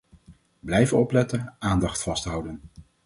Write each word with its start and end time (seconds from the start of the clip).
Blijven 0.59 0.97
opletten, 0.97 1.55
aandacht 1.59 2.01
vasthouden. 2.03 2.61